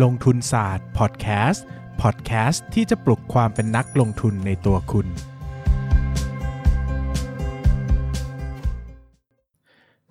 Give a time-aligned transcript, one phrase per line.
[0.00, 1.64] ลงทุนศาสตร์พอดแคสต์
[2.02, 5.06] พอดแคสต์ที่จะปลุกความเป็นนักลงทุนในตัวคุณ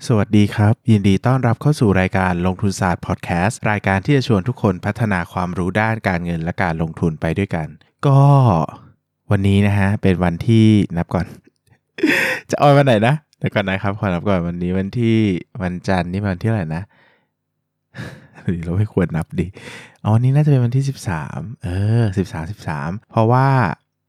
[0.07, 7.67] สวัสดีครับ ยินดีต้อนรับเข้าสู่รายการลงทุนศาสตร์พอดแคสต์รายการที่จะชวนทุกคนพัฒนาความรู้ด้านการเงินและการลงทุนไปด้วยกัน
[8.07, 8.21] ก็
[9.31, 10.67] วันนี้นะฮะ เป็นวันที่
[10.97, 11.25] นับก่อน
[12.49, 15.17] จะออนวันไหนนะเดี๋ยวก่อนนะครับขอนับก่อนวันนี้วันที่
[15.61, 16.83] วันจันทร์นี่วันที่อะไหรนะ
[18.65, 19.47] เราไม่ควรนับดิ
[20.03, 20.83] อ๋อวันนี้น่าจะเป็นวันที่
[21.23, 21.69] 13 เอ
[22.01, 23.47] อ 13 13 เพราะว่า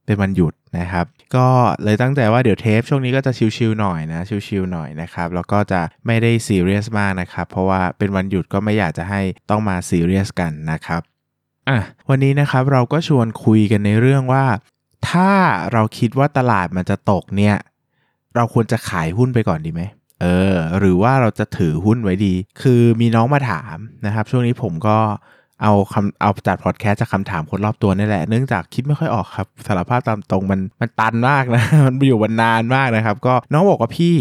[0.06, 1.48] เป็นวันหยุดนะครับ ก็
[1.84, 11.02] เลยตั้งใจว่าเดี๋ยวเทปช่วงนี้ก็จะชิลๆหน่อยนะ ชิลๆหน่อยนะครับ แล้วก็จะไม่ได้ซีเรียสมากนะครับ เพราะว่าเป็นวันหยุดก็ไม่อยากจะให้ต้องมาซีเรียสกันนะครับ
[11.68, 11.78] อะ
[12.08, 14.44] วันนี้นะครับเราก็ชวนคุยกันในเรื่องว่า
[15.10, 15.30] ถ้า
[15.72, 17.56] เราคิดว่าตลาดมันจะตกเนี่ย
[18.34, 19.82] เราควรจะขายหุ้นไปก่อนดีไหม
[20.22, 23.76] เออหรือว่าเราจะถือหุ้นไว้ดี คือมีน้องมาถาม
[24.06, 24.96] นะครับ ช่วงนี้ผมก็
[25.62, 34.14] เอาคำเอาจัดพอดแคสต์จากคำถามคนรอบตัวนี่แหละ เนื่องจากคิดไม่ค่อยออกครับสารภาพตามตรงมันมันตันมากนะ มันอยู่วันนานมากนะครับ ก็น้องบอกว่าพี่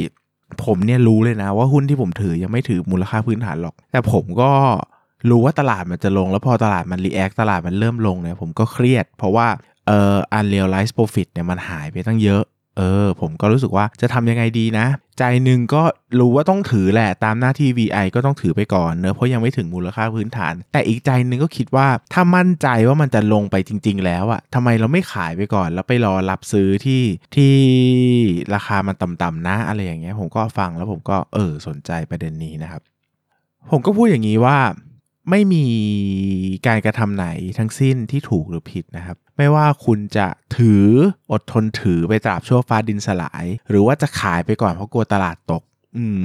[0.65, 4.51] ผมเนี่ยรู้เลยนะ ว่าหุ้นที่ผมถือยังไม่ถือมูลค่าพื้นฐานหรอก แต่ผมก็
[5.29, 9.47] รู้ว่าตลาดมันจะลง แล้วพอตลาดมันรีแอคตลาดมันเริ่มลงเนี่ยผมก็เครียด เพราะว่า
[9.87, 12.43] เอ่อ unrealized profit เนี่ยมันหายไปตั้งเยอะ
[12.77, 14.85] เออ ผมก็รู้สึกว่าจะทำยังไงดีนะ
[15.19, 15.83] ใจหนึ่งก็
[16.19, 27.03] รู้ว่าต้องถือแหละตามหน้าที่ VI ก็ต้องถือไปก่อนเนอะเพราะยังไม่ถึงมูลค่าพื้นฐาน แต่อีกใจหนึ่งก็คิดว่าถ้ามั่นใจว่ามันจะลงไปจริง ๆ แล้วอะทำไมเราไม่ขายไปก่อน แล้วไปรอรับซื้อที่
[27.35, 27.53] ที่
[28.53, 32.81] ราคามันต่ำๆนะอะไรอย่างเงี้ยผมก็ฟังแล้วผมก็เออสนใจประเด็นนี้นะครับ
[33.71, 34.57] ผมก็พูดอย่างนี้ว่า
[35.29, 35.65] ไม่มี
[36.67, 37.27] การกระทำไหน
[37.57, 40.27] ทั้งสิ้นที่ถูกหรือผิดนะครับ ไม่ว่าคุณจะ
[40.57, 40.85] ถือ
[41.31, 45.63] อดทนถือไปตราบชั่วฟ้าดินสลาย หรือว่าจะขายไปก่อนเพราะกลัวตลาดตก
[45.97, 46.23] อืม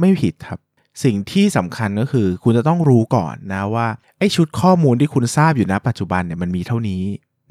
[0.00, 0.58] ไม่ผิดครับ
[1.04, 3.86] สิ่งที่สำคัญก็คือ คุณจะต้องรู้ก่อนนะว่า
[4.18, 7.02] ไอ้ชุดข้อมูลที่คุณทราบอยู่ณปัจจุบันเนี่ยมันมีเท่านี้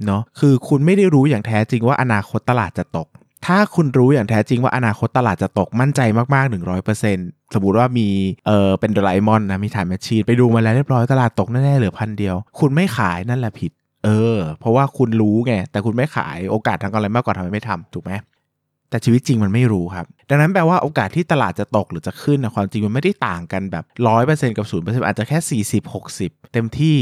[0.05, 3.07] เนาะคือคุณไม่ได้รู้อย่างแท้จริงว่าอนาคตตลาดจะตก
[3.45, 6.01] ถ้าคุณรู้อย่างแท้จริงว่าอนาคตตลาดจะตกมั่นใจ
[6.35, 6.51] มาก ๆ
[6.99, 8.07] 100%สมมติว่ามี
[8.47, 13.71] เออเป็นโดราเอมอนนะมีถ่ายแมชชีนไปดูมาแล้วเรียบร้อยตลาดตกแน่ ๆ เหลือพันเดียว คุณไม่ขายนั่นแหละผิด
[14.05, 18.11] เออ เพราะว่าคุณรู้ไง แต่คุณไม่ขายโอกาสทางกำไรมากกว่าทำไมไม่ทำถูกไหม
[18.89, 26.97] แต่ชีวิตจริงมันไม่รู้ครับ ดังนั้นแปลว่าโอกาสที่ตลาดจะตกหรือจะขึ้นนะความจริงมันไม่ได้ต่างกันแบบร้อยเปอร์เซ็นต์กับศูนย์เปอร์เซ็นต์อาจจะแค่สี่สิบหกสิบเต็มที่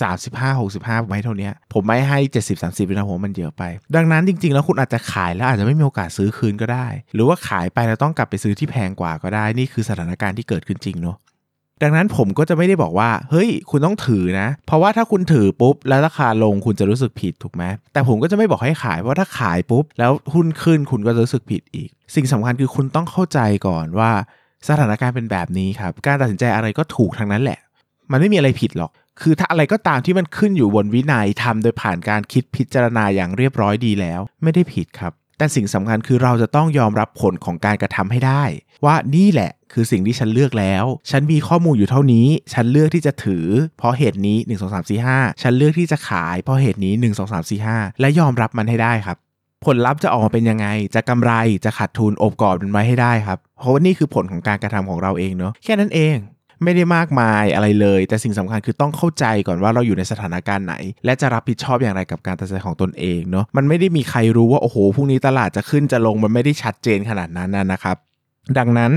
[0.00, 3.62] สามสิบห้าหกสิบห้าผมให้เท่านี้ผมไม่ให้เจ็ดสิบสามสิบนะผมมันเยอะไป
[3.96, 11.16] ดังนั้นจริง ๆ แล้วคุณอาจจะขายแล้วอาจจะไม่มีโอกาสซื้อคืนก็ได้ หรือว่าขายไปแล้วต้องกลับไปซื้อที่แพงกว่าก็ได้ นี่คือสถานการณ์ที่เกิดขึ้นจริงเนาะ
[11.82, 24.10] ดังนั้นผมก็จะไม่ได้บอกว่า เฮ้ย คุณต้องถือนะ เพราะว่าถ้าคุณถือปุ๊บ แล้วราคาลงคุณจะรู้สึกผิดถูกไหมแต่ผมก็จะไม่บอกให้ขาย เพราะถ้าขายปุ๊บ แล้วหุ้นขึ้นคุณก็จะรู้สึกผิดอีก สิ่งสำคัญคือคุณต้องเข้าใจก่อนว่า
[24.68, 27.58] สถานการณ์เป็นแบบนี้ครับ การตัดสินใจอะไรก็ถูกทั้งนั้นแหละ
[28.12, 28.90] มันไม่มีอะไรผิดหรอก
[29.20, 38.42] คือถ้าอะไรก็ตามที่มันขึ้นอยู่บนวินัยทำโดยผ่านการคิดพิจารณาอย่างเรียบร้อยดีแล้ว ไม่ได้ผิดครับ แต่สิ่งสำคัญคือเราจะต้องยอมรับผลของการกระทำให้ได้
[38.84, 43.46] ว่านี่แหละคือสิ่งที่ฉันเลือกแล้ว ฉันมีข้อมูลอยู่เท่านี้ ฉันเลือกที่จะถือ
[43.78, 49.16] เพราะเหตุนี้ 1 2 3 4 5 ฉันเลือกที่จะขาย เพราะเหตุนี้ 1 2 3 4 5 และยอมรับมันให้ได้ครับ
[49.64, 51.32] ผลลัพธ์จะออกมาเป็นยังไง จะกำไร
[51.64, 56.16] จะขาดทุน อบกอบมันไว้ให้ได้ครับ เพราะว่านี่คือผลของการกระทำของเราเองเนาะ แค่นั้นเอง
[56.62, 60.74] ไม่ได้มากมายอะไรเลย แต่สิ่งสำคัญคือต้องเข้าใจก่อนว่าเราอยู่ในสถานการณ์ไหน
[61.04, 67.96] และจะรับผิดชอบอย่างไรกับการตัดสินใจของตนเองเนาะมันไม่ได้มีใครรู้ว่าโอ้โหพรุ่งนี้ตลาดจะขึ้นจะลงมันไม่ได้ชัดเจนขนาดนั้นนะครับ
[68.58, 68.92] ดังนั้น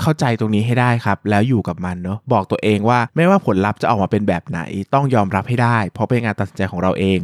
[0.00, 4.60] เข้าใจตรงนี้ให้ได้ครับ แล้วอยู่กับมันเนาะบอกตัวเองว่าไม่ว่าผลลัพธ์จะออกมาเป็นแบบไหน
[4.94, 7.20] ต้องยอมรับให้ได้ เพราะเป็นงานตัดสินใจของเราเอง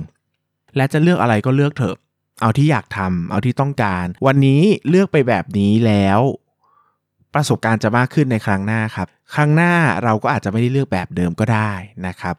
[0.76, 1.96] และจะเลือกอะไรก็เลือกเถอะ
[2.40, 6.20] เอาที่อยากทำเอาที่ต้องการ วันนี้เลือกไปแบบนี้แล้ว
[7.34, 9.72] ประสบการณ์จะมากขึ้นในครั้งหน้าครับ ครั้งหน้า
[10.04, 11.72] เราก็อาจจะไม่ได้เลือกแบบเดิมก็ได้
[12.06, 12.36] นะครับ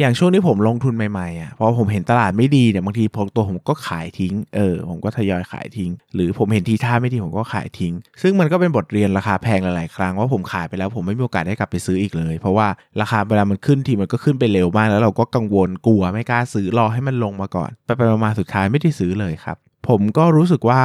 [0.00, 12.68] อย่างช่วงที่ผมลงทุนใหม่ๆอะพอผมเห็นตลาดไม่ดีเนี่ยบางทีผมตัวผมก็ขายทิ้งเออผมก็ทยอยขายทิ้ง หรือผมเห็นทีท่าไม่ดีผมก็ขายทิ้ง ซึ่งมันก็เป็นบทเรียนราคาแพงหลายๆครั้งว่าผมขายไปแล้วผมไม่มีโอกาสได้กลับไปซื้ออีกเลย เพราะว่า
[13.00, 19.56] ราคาเวลามันขึ้นทีมันก็ขึ้นไปเร็วมาก แล้วเราก็กังวลกลัวไม่กล้าซื้อรอให้มันลงมาก่อน ไปไปมาๆสุดท้ายไม่ได้ซื้อเลยครับ
[19.88, 20.82] ผมก็รู้สึกว่า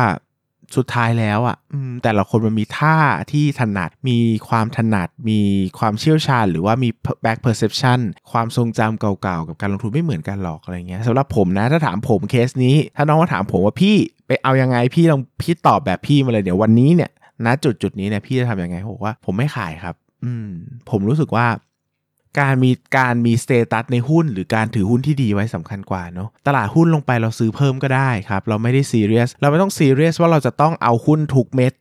[0.78, 1.58] สุดท้ายแล้วอะ
[2.04, 2.98] แต่ละคนมันมีท่า
[3.32, 4.18] ที่ถนัด มี
[4.50, 5.40] ความถนัด มี
[5.80, 6.90] ความเชี่ยวชาญ หรือว่ามี
[7.26, 8.00] back perception
[8.32, 13.96] ความทรงจำเก่าๆ กับการลงทุนไม่เหมือนกันหรอกอะไรเงี้ยสำหรับผมนะ ถ้าถามผมเคสนี้ ถ้าน้องมาถามผมว่าพี่
[14.28, 17.12] ไปเอายังไงพี่ลองพี่ตอบแบบพี่มาเลยเดี๋ยววันนี้เนี่ย
[17.46, 19.96] ณจุดจุดนี้เนี่ยพี่จะทำยังไงผมว่าผมไม่ขายครับ
[20.26, 20.50] อืม
[20.90, 21.46] ผมรู้สึกว่า
[22.40, 31.74] การมีการมี status ในหุ้น หรือการถือหุ้นที่ดีไว้สำคัญกว่าเนาะตลาดหุ้นลงไปเราซื้อเพิ่มก็ได้ครับ เราไม่ได้ซีเรียสเราไม่ต้องซีเรียสว่าเราจะต้องเอาหุ้นทุกเม็ด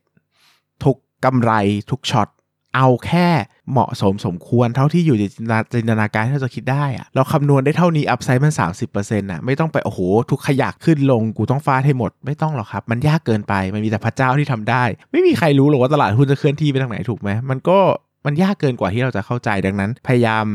[0.83, 1.51] ทุกกำไร
[1.91, 2.29] ทุกช็อต
[2.75, 3.27] เอาแค่
[3.71, 8.53] เหมาะสมสมควรเท่าที่อยู่ในจินตนาการที่เราจะคิดได้อะเราคำนวณได้เท่านี้อัพไซด์มัน
[8.91, 9.99] 30%น่ะไม่ต้องไป โอ้โห
[10.31, 17.79] ทุกขยักขึ้นลงกูต้องฟาดให้หมด ไม่ต้องหรอกครับ มันยากเกินไป มันมีแต่พระเจ้าที่ทำได้ ไม่มีใครรู้หรอกว่าตลาดหุ้นจะเคลื่อนที่ไปทางไหนถูกไหมมันก็
[18.25, 20.45] มันยากเกินกว่าที่เราจะเข้าใจดังนั้น พยายาม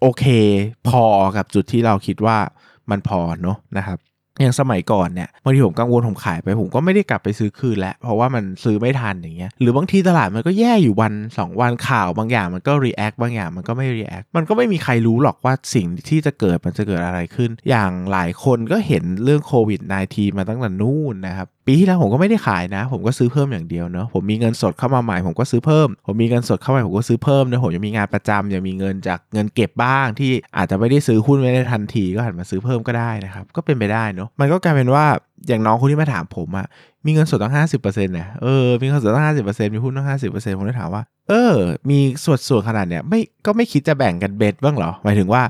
[0.00, 0.24] โอเค
[0.88, 1.04] พอ
[1.36, 2.36] กับจุดที่เราคิดว่า
[2.90, 3.98] มันพอเนาะนะครับ
[4.40, 35.04] อย่างสมัยก่อนเนี่ยบางทีผมกังวลผมขายไปผมก็ไม่ได้กลับไปซื้อคืนแล้ว เพราะว่ามันซื้อไม่ทันอย่างเงี้ยหรือบางทีตลาดมันก็แย่อยู่วัน 2 วันข่าวบางอย่างมันก็ react บางอย่างมันก็ไม่ react มันก็ไม่มีใครรู้หรอกว่าสิ่งที่จะเกิดมันจะเกิดอะไรขึ้น อย่างหลายคนก็เห็นเรื่องโควิด -19 มาตั้งแต่นู่นนะครับปีที่แล้วผมก็ไม่ได้ขายนะ ผมก็ซื้อเพิ่มอย่างเดียวเนาะผมมีเงินสดเข้ามาใหม่ผมก็ซื้อเพิ่ม ผมมีเงินสดเข้ามาผมก็ซื้อเพิ่มนะผมยังมีงานประจำยังมีเงินจากเงินเก็บบ้างที่อาจจะไม่ได้ซื้อหุ้นไม่ได้ทันทีก็หันมาซื้อเพิ่มก็ได้นะครับก็เป็นไปได้เนาะมันก็กลายเป็นว่า
[35.48, 36.66] อย่างน้องคนที่มาถามผมอะ
[37.06, 41.54] มีเงินสดตั้งห้าสิบเปอร์เซ็นต์เนี่ยเออมีเงินสดตั้งห้าสิบเปอร์เซ็นต์มีหุ้นตั้งห้าสิบเปอร์เซ็นต์ผมเลยถามว่า เออ
[41.90, 45.42] มีส่วนส่วนขนาดเนี้ยไม่ก็ไม่คิดจะแบ่งกันเบ็ดบ้างเหรอหมายถึงว่า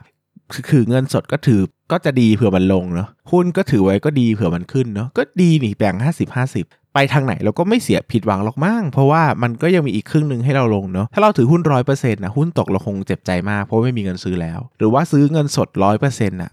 [0.71, 1.61] คือเงินสดก็ถือ
[1.93, 16.53] ก็จะดีเผื่อมันลงเนาะหุ้นก็ถือไว้ก็ดีเผื่อมันขึ้นเนาะก็ดีนี่แบ่งห้าสิบห้าสิบไปทางไหนเราก็ไม่เสียผิดหวังหรอกมั้งเพราะว่ามันก็ยังมีอีกครึ่งหนึ่งให้เราลงเนาะถ้าเราถือหุ้นร้อยเปอร์เซ็นต์นะหุ้นตกเราคงเจ็บใจมากเพราะไม่มีเงินซื้อแล้ว หรือว่าซื้อเงินสดร้อยเปอร์เซ็นต์อะ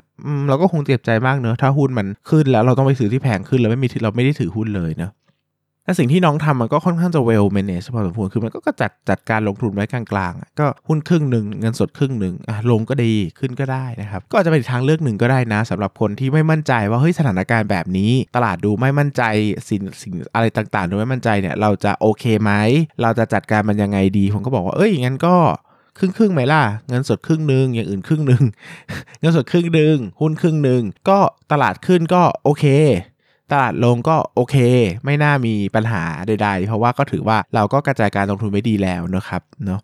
[0.49, 5.11] เราก็คงเจ็บใจมากเนอะถ้าหุ้นมันขึ้นแล้วเราต้องไปซื้อที่แพงขึ้นแล้วไม่มีเราไม่ได้ถือหุ้นเลยเนาะ
[5.89, 12.35] แต่สิ่งที่น้องทำมันก็ค่อนข้างจะ well manage พอสมควรคือมันก็จัดจัดการลงทุนไว้กลางๆก็หุ้นครึ่งหนึ่งเงินสดครึ่งหนึ่ง
[12.71, 19.23] ลงก็ดีขึ้นก็ได้นะครับก็อาจจะเป็นทางเลือกหนึ่งก็ได้นะสำหรับคนที่ไม่มั่นใจว่าเฮ้ยสถานการณ์แบบนี้ ตลาดดูไม่มั่นใจ
[19.69, 22.51] สิ่งสิ่งอะไรต่างๆ ดูไม่มั่นใจเนี่ยเราจะโอเคไหม
[23.01, 25.35] เราจะจัดการมันยังไงดีผมก็บอกว่าเอ้ยงั้นก็
[25.97, 28.43] ครึ่งครึ่งไหมล่ะ เงินสดครึ่งหนึ่งอย่างอื่นครึ่งหนึ่ง
[29.21, 31.19] เงินสดครึ่งหนึ่งหุ้นครึ่งหนึ่งก็
[31.51, 32.65] ตลาดขึ้นก็โอเค
[33.51, 34.55] ตลาดลงก็โอเค
[35.05, 39.81] ไม่น่ามีปัญหาใด ๆ เพราะว่าก็ถือว่าเราก็กระจายการลงทุนไว้ดีแล้วนะครับเนาะ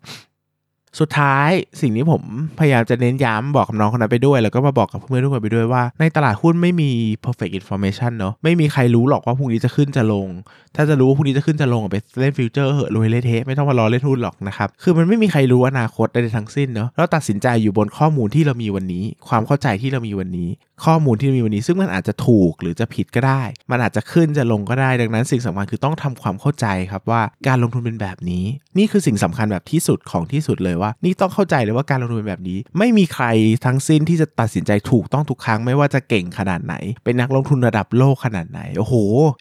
[1.00, 1.50] สุดท้าย
[1.80, 2.22] สิ่งที่ผม
[2.58, 6.90] พยายามจะเน้นย้ำบอกกับน้องคนนั้นไปด้วย แล้วก็มาบอกกับเพื่อนทุกคนไปด้วยว่า ในตลาดหุ้นไม่มี
[7.24, 10.28] perfect information เนาะไม่มีใครรู้หรอกว่าพรุ่งนี้จะขึ้นจะลง
[10.76, 20.48] ถ้าจะรู้ว่าพรุ่งนี้จะขึ้นจะลงไปเล่นฟิวเจอร์เหอะรวยเละเทะไม่ต้องมารอเล่นหุ้นหรอกนะครับคือมันไม่มีใครรู้อนาคตใดทั้งสิ้นเนาะเราตัดสินใจอยู่บนข้อมูลที่เรามีวันนี้ ความเข้าใจที่เรามีวันนี้
[20.84, 28.44] ข้อมูลที่มีวันนี้ ซึ่งมันอาจจะถูกหรือจะผิดก็ได้ มันอาจจะขึ้นจะลงก็ได้ดังนั้นสิ่งสำคัญคือต้องทำความเข้าใจครับว่าการลงทุนเป็นแบบนี้
[28.78, 33.26] นี่คือสิ่งสำคัญแบบที่สุดของที่สุดเลยว่า นี่ต้องเข้าใจเลยว่าการลงทุนเป็นแบบนี้ ไม่มีใคร
[33.66, 36.74] ทั้งสิ้นที่จะตัดสินใจถูกต้องทุกครั้งไม่ว่าจะเก่งขนาดไหน
[37.04, 38.94] เป็นนักลงทุนระดับโลกขนาดไหนโอ้โห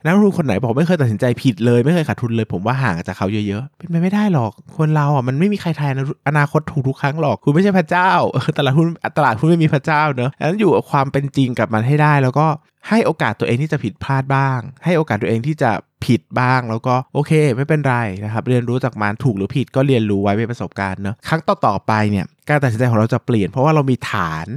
[0.06, 5.92] นักลงทุนคนไหนบอกไม่เคยตัดสินใจผิดเลยไม่เคยขาดทุนเลย ผมว่าห่างจากเขาเยอะๆเป็นไปไม่ได้หรอกคนเราอะมันไม่มีใครทาย
[6.28, 8.12] อนาคตถูกทุกครั้งหรอกคุณไม่ใช่พระเจ้า
[8.58, 8.88] ตลาดหุ้น
[9.18, 12.48] ตลาดหุ้นไม่มีพระเจ้าเนอะดังนั้นอยู่กับความเป็นจริงกับมันให้ได้ แล้วก็
[12.90, 15.72] ให้โอกาสตัวเองที่จะผิดพลาดบ้าง ให้โอกาสตัวเองที่จะ
[16.06, 24.48] ผิดบ้างแล้วก็โอเค ไม่เป็นไรนะครับ เรียนรู้จากมันถูกหรือผิดก็เรียนรู้ไว้เป็นประสบการณ์เนอะครั้งต่อๆไปเนี่ยการตัดสินใจของเราจะเปลี่ยนเพราะว่าเรามีฐาน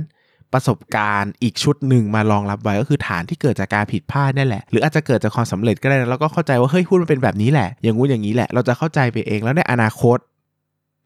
[0.53, 10.19] ประสบการณ์อีกชุดหนึ่งมารองรับไว้ก็คือฐานที่เกิดจากการผิดพลาดนี่แหละ หรืออาจจะเกิดจากความสำเร็จก็ได้แล้วก็เข้าใจว่าเฮ้ยหุ้นมันเป็นแบบนี้แหละ อย่างงู้นอย่างนี้แหละเราจะเข้าใจไปเองแล้วในอนาคต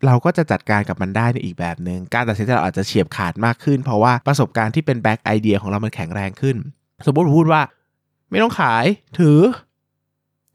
[0.06, 6.56] เราก็จะจัดการกับมันได้ในอีกแบบหนึ่งการตัดสินใจเราอาจจะเฉียบขาดมากขึ้น เพราะว่าประสบการณ์ที่เป็นแบ็กไอเดียของเรามันแข็งแรงขึ้น
[7.06, 7.60] สมมติพูดว่า
[8.30, 8.84] ไม่ต้องขาย
[9.18, 9.38] ถือ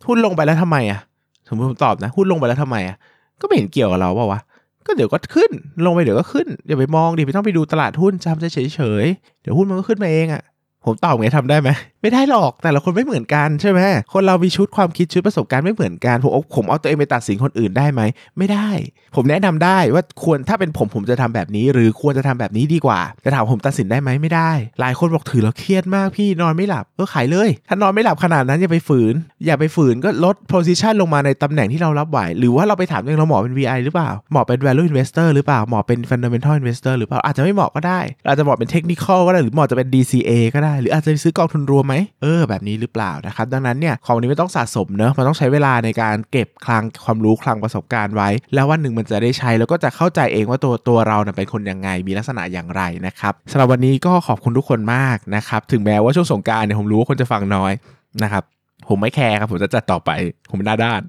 [0.07, 0.99] หุ้นลงไปแล้วทำไมอะ
[1.47, 2.97] สมมติผมตอบนะหุ้นลงไปแล้วทำไมอะ
[3.41, 4.39] ก็ไม่เห็นเกี่ยวกับเราเปล่าวะ
[4.85, 5.51] ก็เดี๋ยวก็ขึ้น
[5.85, 10.43] ลงไปเดี๋ยวก็ขึ้นอย่าไปมองดิไม่ต้องไปดูตลาดหุ้นจำใจเฉยๆเดี๋ยวหุ้นมันก็ขึ้นมาเองอะ
[10.87, 11.69] ผมตอบไงทำได้ไหม
[12.01, 13.79] ไม่ได้หรอกแต่ละคนไม่เหมือนกันใช่ไหม
[14.13, 18.01] คนเรามีชุดความคิดชุดประสบการณ์ไม่เหมือนกันผมผมเอาตัวเองไปตัดสินคนอื่นได้ไหม
[18.37, 18.69] ไม่ได้
[19.15, 29.13] ผมแนะนำได้ว่าควรถ้าเป็นผมผมจะทำแบบนี้ หรือควรจะทำแบบนี้ดีกว่าแต่ถามผมตัดสินได้ไหมไม่ได้ หลายคนบอกถือแล้วเครียดมากพี่นอนไม่หลับเออขายเลย ถ้านอนไม่หลับขนาดนั้นอย่าไปฝืน
[29.45, 48.29] อย่าไปฝืนก็ลด position ลงมาในตำแหน่งที่เรารับไหวหรือว่าเราไปถามเองเราหมอเป็น VI หรือเปล่าหมอเป็น value investor หรือเปล่าหมอเป็น fundamental investor หรือเปล่าอาจจะไม่เหมาะก็ได้อาจจะเหมาะเป็น technical ก็ได้หรือเหมาะจะเป็น DCA ก็ได้หรืออาจจะซื้อกองทุนรวมไหมเออแบบนี้หรือเปล่านะครับดังนั้นเนี่ยของนี้ไม่ต้องสะสมเนอะมันต้องใช้เวลาในการเก็บคลังความรู้คลังประสบการณ์ไว้
[48.53, 57.71] แล้ววันหนึ่งมันจะได้ใช้แล้วก็จะเข้าใจเองว่าตัวตัวเราเป็นคนยังไงมีลักษณะอย่างไรนะครับสำหรับวันนี้ก็ขอบคุณทุกคนมากนะครับถึงแม้ว่าช่วงสงกรานต์เนี่ยผมรู้ว่าคนจะฟังน้อย
[58.23, 58.43] นะครับ
[58.87, 60.11] ผมไม่แคร์ครับผมจะจัดต่อไป
[60.51, 61.01] ผมหน้าด้าน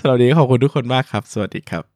[0.00, 1.95] สำหรับวันนี้ขอบคุณทุกคนมากครับ สวัสดีครับ